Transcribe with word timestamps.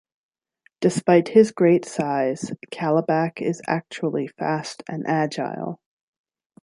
Despite 0.79 1.27
his 1.27 1.51
great 1.51 1.85
size, 1.85 2.51
Kalibak 2.73 3.39
is 3.39 3.61
actually 3.67 4.25
fast 4.29 4.81
and 4.89 5.05
agile. 5.05 5.79